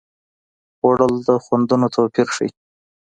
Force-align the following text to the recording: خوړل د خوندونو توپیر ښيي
خوړل 0.77 1.13
د 1.27 1.29
خوندونو 1.43 1.87
توپیر 1.95 2.27
ښيي 2.35 2.49